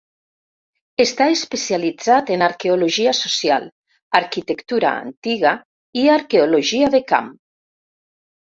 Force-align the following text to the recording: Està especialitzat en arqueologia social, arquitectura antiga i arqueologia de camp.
Està 1.03 1.27
especialitzat 1.33 2.31
en 2.37 2.45
arqueologia 2.45 3.13
social, 3.19 3.69
arquitectura 4.21 4.95
antiga 5.05 5.55
i 6.05 6.09
arqueologia 6.17 6.93
de 6.99 7.05
camp. 7.15 7.33